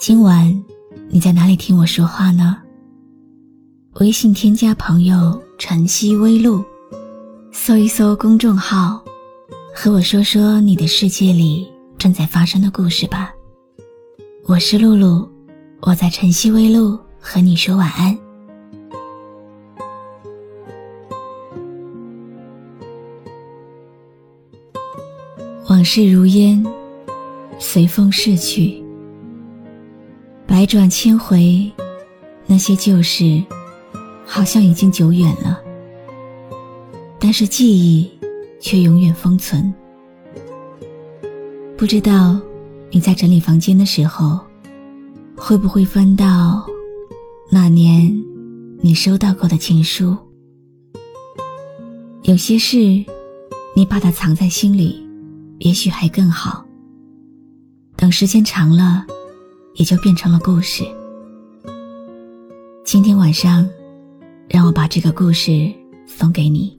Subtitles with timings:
[0.00, 0.64] 今晚
[1.10, 2.56] 你在哪里听我说话呢？
[3.96, 6.64] 微信添加朋友“晨曦微露”，
[7.52, 9.04] 搜一搜公众号，
[9.76, 13.30] 和我说说你的世界里正在发生的故事吧。
[14.46, 15.28] 我是露露，
[15.80, 18.18] 我在晨曦微露和你说晚安。
[25.68, 26.64] 往事如烟，
[27.58, 28.82] 随风逝去。
[30.50, 31.70] 百转千回，
[32.44, 33.40] 那些旧事，
[34.26, 35.62] 好像已经久远了。
[37.20, 38.10] 但是记忆
[38.60, 39.72] 却永远封存。
[41.78, 42.36] 不知道
[42.90, 44.40] 你在整理房间的时候，
[45.36, 46.66] 会不会翻到
[47.48, 48.12] 那年
[48.80, 50.16] 你收到过的情书？
[52.22, 52.76] 有些事，
[53.76, 55.00] 你把它藏在心里，
[55.60, 56.66] 也许还更好。
[57.94, 59.06] 等时间长了。
[59.80, 60.84] 也就变成了故事。
[62.84, 63.66] 今天晚上，
[64.46, 65.72] 让我把这个故事
[66.06, 66.76] 送给你。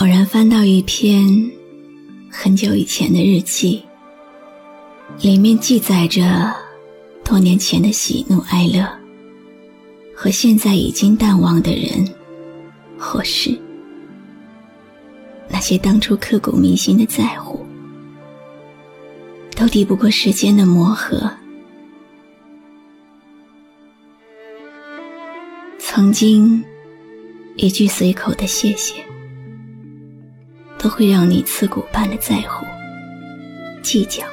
[0.00, 1.28] 偶然翻到一篇
[2.30, 3.82] 很久以前的日记，
[5.20, 6.22] 里面记载着
[7.22, 8.88] 多年前的喜怒哀乐。
[10.20, 12.04] 和现在已经淡忘的人
[12.98, 13.56] 或事，
[15.48, 17.64] 那些当初刻骨铭心的在乎，
[19.54, 21.30] 都抵不过时间的磨合。
[25.78, 26.64] 曾经
[27.54, 28.94] 一句随口的谢谢，
[30.78, 32.66] 都会让你刺骨般的在乎、
[33.84, 34.24] 计较。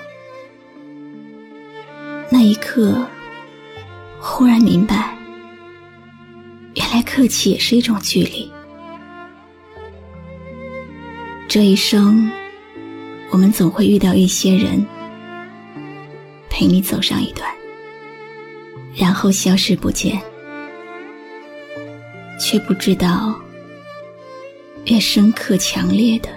[2.32, 3.06] 那一刻，
[4.20, 5.15] 忽然明白。
[6.76, 8.52] 原来客气也是一种距离。
[11.48, 12.30] 这一生，
[13.30, 14.86] 我们总会遇到一些人，
[16.50, 17.50] 陪你走上一段，
[18.94, 20.22] 然后消失不见，
[22.40, 23.34] 却不知道，
[24.86, 26.30] 越深刻强烈的，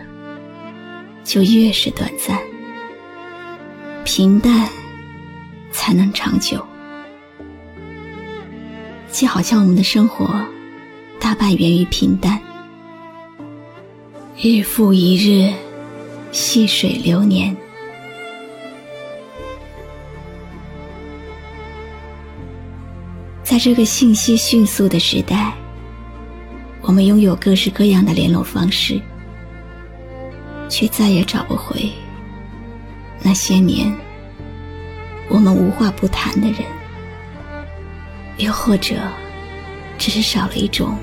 [1.25, 2.39] 就越是短暂，
[4.05, 4.69] 平淡
[5.73, 6.65] 才能长久。
[9.19, 10.29] 就好像我们的生活，
[11.19, 12.41] 大半源于平淡，
[14.41, 15.53] 日复一日，
[16.31, 17.57] 细水流年。
[23.43, 25.53] 在这个信息迅速的时代，
[26.83, 29.01] 我们拥有各式各样的联络方式，
[30.69, 31.91] 却再也找不回
[33.21, 33.93] 那些年
[35.29, 36.78] 我们无话不谈的人。
[38.39, 38.95] 又或者，
[39.99, 40.97] 只是少了一种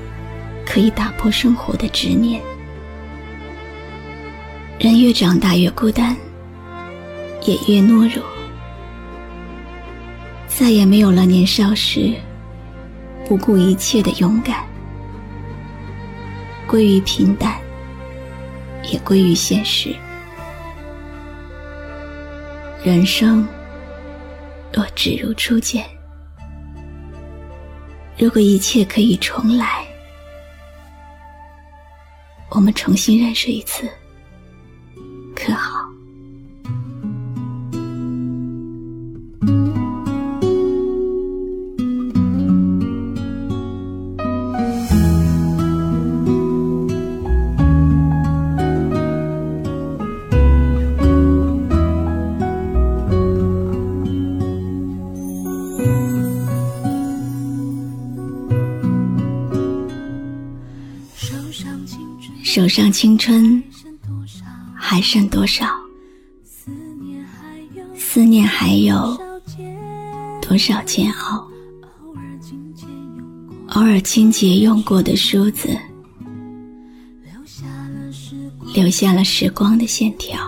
[0.64, 2.40] 可以打破生活的执念。
[4.78, 6.16] 人越长大越孤单，
[7.42, 8.24] 也越懦弱，
[10.46, 12.12] 再也没有了年少时
[13.26, 14.64] 不顾一切的勇敢。
[16.66, 17.54] 归于平淡，
[18.90, 19.94] 也归于现实。
[22.82, 23.46] 人生
[24.72, 25.95] 若只如初见。
[28.18, 29.86] 如果一切可以重来，
[32.48, 33.86] 我们重新认识一次，
[62.56, 63.62] 手上青春
[64.74, 65.66] 还剩多少？
[67.94, 69.14] 思念还有
[70.40, 71.46] 多少煎熬？
[73.74, 75.68] 偶尔清洁用过的梳子，
[78.74, 80.40] 留下了时光的线条。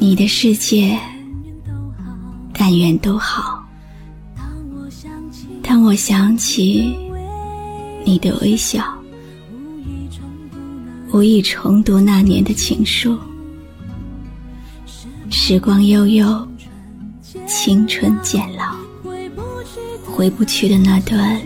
[0.00, 0.98] 你的世界，
[2.52, 3.64] 但愿都好。
[5.62, 6.92] 当我想起
[8.04, 8.82] 你的微笑，
[11.12, 13.18] 无意重读那年的情书。
[15.30, 16.48] 时光悠悠，
[17.46, 18.74] 青春渐老，
[20.04, 21.40] 回不去的那段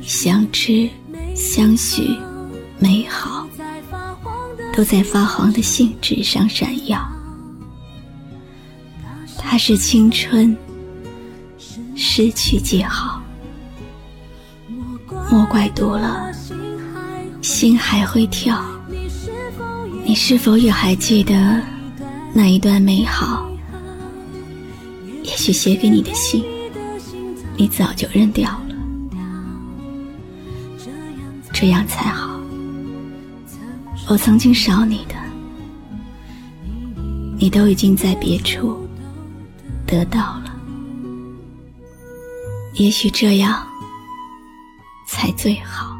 [0.00, 0.88] 相知
[1.34, 2.16] 相许
[2.78, 3.46] 美好，
[4.74, 7.00] 都在发黄的信纸上闪耀。
[9.36, 10.56] 它是青春，
[11.94, 13.15] 失去记号。
[15.30, 16.32] 莫怪读了，
[17.42, 18.62] 心还会跳。
[20.04, 21.60] 你是否也还记得
[22.32, 23.48] 那一段美好？
[25.24, 26.44] 也许写给你的信，
[27.56, 28.76] 你早就扔掉了。
[31.52, 32.38] 这样才好。
[34.08, 35.14] 我曾经少你的，
[37.36, 38.78] 你都已经在别处
[39.84, 40.54] 得到了。
[42.74, 43.66] 也许这样。
[45.06, 45.95] 才最好。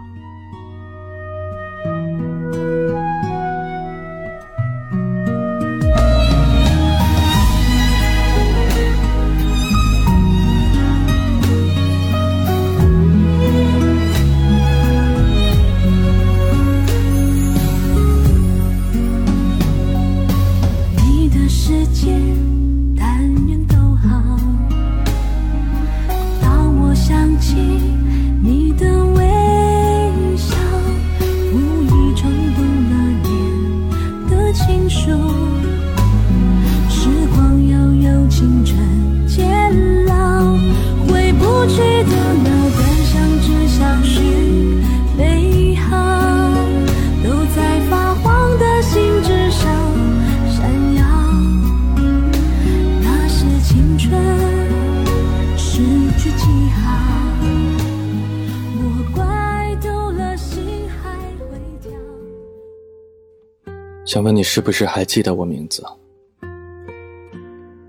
[64.16, 65.84] 想问你是不是还记得我名字？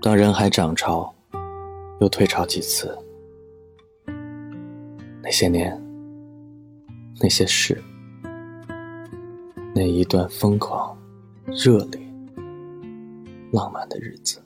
[0.02, 1.10] 当人海涨潮，
[2.02, 2.94] 又退潮几次，
[5.22, 5.82] 那些年，
[7.18, 7.82] 那些事，
[9.74, 10.94] 那一段疯狂、
[11.46, 11.98] 热烈、
[13.50, 14.38] 浪漫的日子，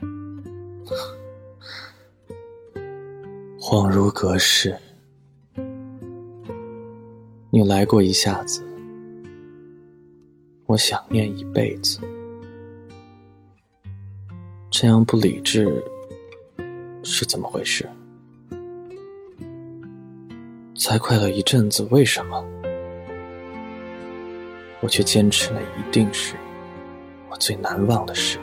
[3.60, 4.74] 恍如隔世。
[7.50, 8.66] 你来过一下子。
[10.72, 12.00] 我想念一辈子，
[14.70, 15.84] 这样不理智
[17.04, 17.86] 是怎么回事？
[20.74, 22.42] 才快乐一阵子，为什么
[24.80, 25.60] 我却坚持了？
[25.60, 26.36] 一定是
[27.28, 28.38] 我最难忘的事。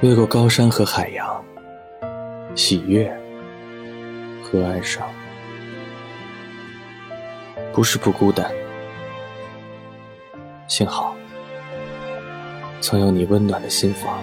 [0.00, 1.44] 越过高山和海洋，
[2.54, 3.12] 喜悦
[4.44, 5.04] 和哀伤，
[7.72, 8.48] 不是不孤单。
[10.70, 11.16] 幸好，
[12.80, 14.22] 曾有你温暖的心房，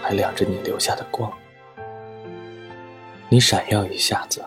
[0.00, 1.30] 还亮着你留下的光。
[3.28, 4.42] 你闪耀一下子，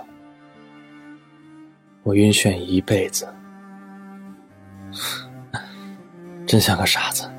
[2.01, 3.31] 我晕眩一辈子，
[6.47, 7.29] 真像个傻子，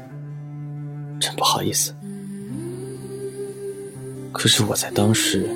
[1.18, 1.92] 真不好意思。
[4.32, 5.50] 可是我在当时，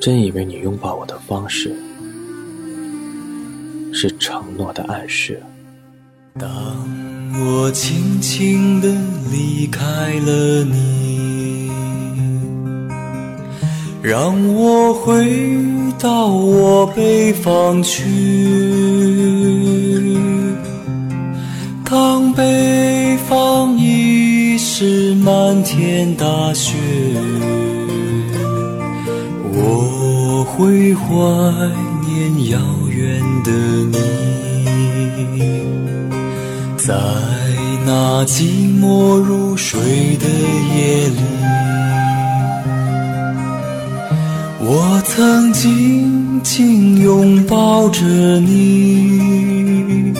[0.00, 1.72] 真以为你拥抱我的方式。
[3.98, 5.42] 是承诺的暗示。
[6.38, 6.50] 当
[7.40, 8.94] 我轻轻地
[9.32, 9.80] 离开
[10.20, 11.70] 了你，
[14.02, 15.24] 让我回
[15.98, 18.04] 到我北方去。
[21.82, 26.74] 当北方已是漫天大雪，
[29.54, 31.95] 我会怀。
[32.50, 32.58] 遥
[32.88, 33.50] 远的
[33.92, 33.96] 你，
[36.76, 36.94] 在
[37.84, 38.42] 那寂
[38.80, 40.26] 寞如水的
[40.74, 41.20] 夜里，
[44.60, 48.02] 我曾紧紧拥抱着
[48.40, 50.12] 你，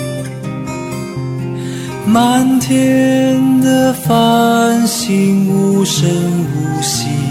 [2.07, 7.26] 满天的繁星无声无息。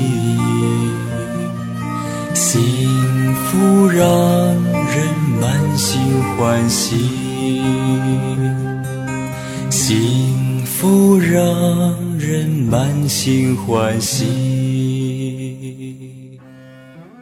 [3.65, 5.99] 不让人满心
[6.37, 7.09] 欢喜，
[9.71, 14.29] 幸福让人满心欢喜。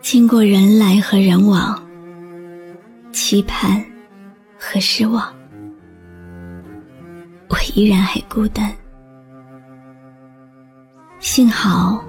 [0.02, 1.82] 经过人来和人往，
[3.14, 3.82] 期盼
[4.60, 5.34] 和失望，
[7.48, 8.70] 我依然还孤单。
[11.22, 12.04] 幸好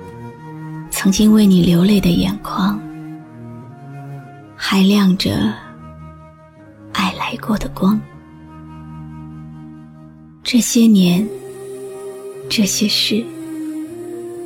[0.90, 2.76] 曾经为你流泪的眼眶，
[4.66, 5.52] 还亮着
[6.94, 8.00] 爱来过的光。
[10.42, 11.28] 这些年，
[12.48, 13.22] 这些事，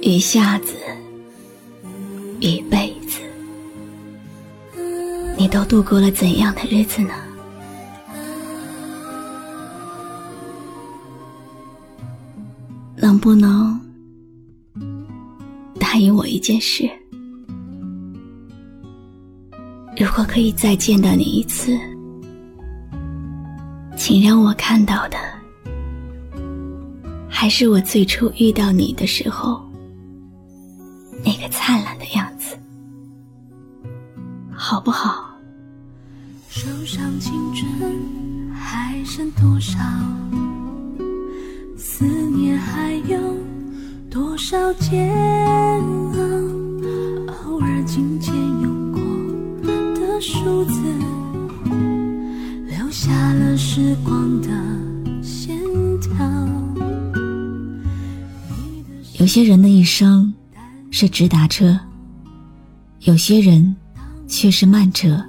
[0.03, 0.75] 一下子，
[2.41, 3.21] 一辈子，
[5.39, 7.15] 你都度过了怎样的日子呢？
[12.97, 13.81] 能不能？
[15.79, 16.91] 答应我一件事：
[19.99, 21.77] 如果可以再见到你一次，
[23.97, 25.17] 请让我看到的
[27.29, 29.61] 还是我最初遇到你的时候
[31.25, 32.57] 那个灿烂的样子，
[34.53, 35.37] 好不好？
[36.49, 39.81] 手上青春还剩多少？
[41.77, 43.19] 思念还有。
[44.11, 46.68] 多少煎熬，
[50.21, 50.81] 数字，
[52.67, 54.49] 留下了时光的
[55.23, 55.57] 线
[56.01, 56.49] 条。
[59.19, 60.33] 有些人的一生
[60.91, 61.79] 是直达车，
[63.01, 63.75] 有些人
[64.27, 65.25] 却是慢车，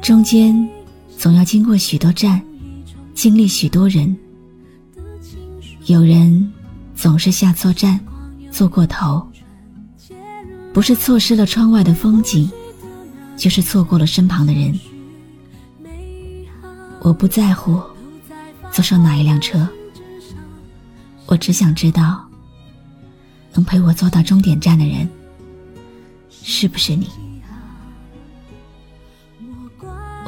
[0.00, 0.68] 中间
[1.16, 2.40] 总要经过许多站，
[3.14, 4.16] 经历许多人，
[5.86, 6.50] 有人。
[6.96, 7.98] 总是下错站，
[8.52, 9.26] 坐过头，
[10.72, 12.48] 不是错失了窗外的风景，
[13.36, 14.78] 就是错过了身旁的人。
[17.00, 17.80] 我不在乎
[18.72, 19.68] 坐上哪一辆车，
[21.26, 22.24] 我只想知道，
[23.52, 25.08] 能陪我坐到终点站的人，
[26.30, 27.08] 是不是你？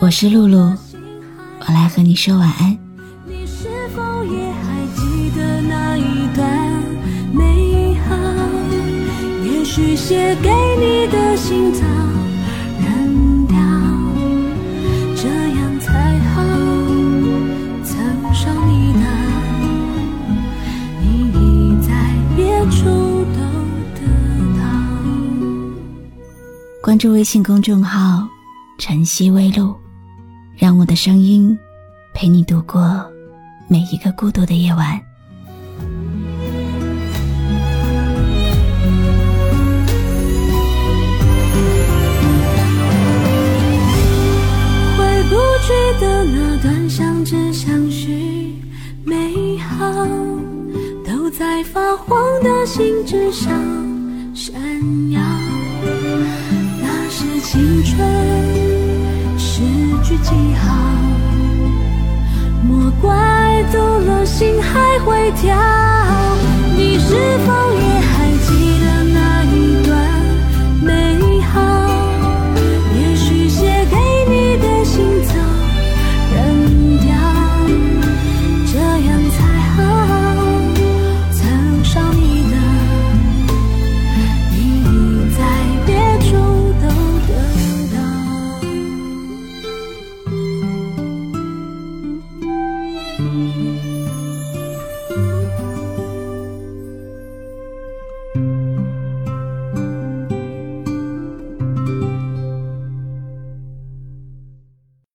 [0.00, 0.76] 我是露露，
[1.60, 2.78] 我来和你说晚安。
[9.76, 10.48] 许写给
[10.78, 11.82] 你的信早
[26.86, 28.24] 关注微信公众号
[28.78, 29.74] “晨曦微露”，
[30.56, 31.58] 让我的声音
[32.14, 33.04] 陪你度过
[33.66, 34.92] 每一个孤独的夜晚。
[44.96, 48.62] 回不去的那段相知相许
[49.04, 49.92] 美好，
[51.04, 53.50] 都在发黄的信纸上
[54.36, 54.54] 闪
[55.10, 55.25] 耀。
[57.56, 57.98] 青春
[59.38, 59.62] 失
[60.04, 60.74] 去记号，
[62.62, 65.56] 莫怪走了心还会跳。
[66.76, 67.14] 你是
[67.46, 67.75] 否？